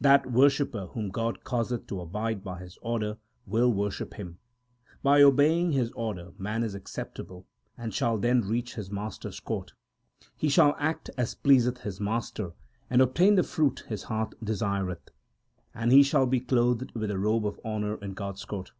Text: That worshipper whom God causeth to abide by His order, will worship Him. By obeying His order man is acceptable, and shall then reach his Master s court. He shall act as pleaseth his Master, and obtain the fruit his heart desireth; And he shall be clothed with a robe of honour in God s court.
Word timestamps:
That 0.00 0.30
worshipper 0.30 0.86
whom 0.92 1.08
God 1.08 1.42
causeth 1.42 1.88
to 1.88 2.00
abide 2.00 2.44
by 2.44 2.60
His 2.60 2.78
order, 2.82 3.16
will 3.48 3.72
worship 3.72 4.14
Him. 4.14 4.38
By 5.02 5.22
obeying 5.22 5.72
His 5.72 5.90
order 5.96 6.30
man 6.38 6.62
is 6.62 6.76
acceptable, 6.76 7.46
and 7.76 7.92
shall 7.92 8.16
then 8.16 8.42
reach 8.42 8.76
his 8.76 8.92
Master 8.92 9.26
s 9.26 9.40
court. 9.40 9.72
He 10.36 10.48
shall 10.48 10.76
act 10.78 11.10
as 11.18 11.34
pleaseth 11.34 11.78
his 11.78 11.98
Master, 12.00 12.52
and 12.88 13.02
obtain 13.02 13.34
the 13.34 13.42
fruit 13.42 13.82
his 13.88 14.04
heart 14.04 14.36
desireth; 14.40 15.08
And 15.74 15.90
he 15.90 16.04
shall 16.04 16.26
be 16.26 16.38
clothed 16.38 16.92
with 16.94 17.10
a 17.10 17.18
robe 17.18 17.44
of 17.44 17.58
honour 17.64 17.96
in 17.96 18.14
God 18.14 18.34
s 18.36 18.44
court. 18.44 18.70